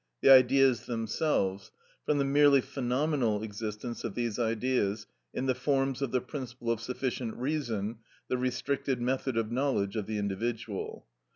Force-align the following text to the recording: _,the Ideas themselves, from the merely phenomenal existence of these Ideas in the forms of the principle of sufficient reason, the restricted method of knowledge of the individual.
_,the 0.21 0.31
Ideas 0.31 0.87
themselves, 0.87 1.69
from 2.07 2.17
the 2.17 2.25
merely 2.25 2.59
phenomenal 2.59 3.43
existence 3.43 4.03
of 4.03 4.15
these 4.15 4.39
Ideas 4.39 5.05
in 5.31 5.45
the 5.45 5.53
forms 5.53 6.01
of 6.01 6.09
the 6.09 6.19
principle 6.21 6.71
of 6.71 6.81
sufficient 6.81 7.35
reason, 7.37 7.99
the 8.27 8.39
restricted 8.39 8.99
method 8.99 9.37
of 9.37 9.51
knowledge 9.51 9.95
of 9.95 10.07
the 10.07 10.17
individual. 10.17 11.05